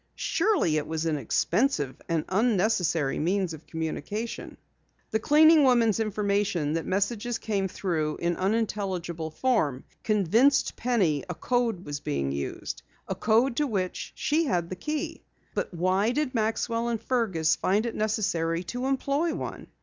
Surely 0.15 0.77
it 0.77 0.87
was 0.87 1.05
an 1.05 1.15
expensive 1.15 2.01
and 2.09 2.25
unnecessary 2.29 3.19
means 3.19 3.53
of 3.53 3.67
communication. 3.67 4.57
The 5.11 5.19
cleaning 5.19 5.63
woman's 5.63 5.99
information 5.99 6.73
that 6.73 6.87
messages 6.87 7.37
came 7.37 7.67
through 7.67 8.17
in 8.17 8.35
unintelligible 8.35 9.29
form 9.29 9.83
convinced 10.03 10.75
Penny 10.75 11.23
a 11.29 11.35
code 11.35 11.85
was 11.85 11.99
being 11.99 12.31
used 12.31 12.81
a 13.07 13.13
code 13.13 13.55
to 13.57 13.67
which 13.67 14.11
she 14.15 14.45
had 14.45 14.71
the 14.71 14.75
key. 14.75 15.21
But 15.53 15.71
why 15.71 16.09
did 16.13 16.33
Maxwell 16.33 16.87
and 16.87 16.99
Fergus 16.99 17.55
find 17.55 17.85
it 17.85 17.93
necessary 17.93 18.63
to 18.63 18.87
employ 18.87 19.35
one? 19.35 19.67